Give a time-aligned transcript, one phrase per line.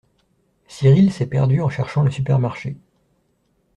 [0.67, 2.75] Cyrille s'est perdu en cherchant le supermarché.